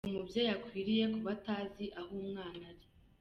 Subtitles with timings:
[0.03, 2.85] Ntabwo umubyeyi akwiriye kuba atazi aho umwana ari.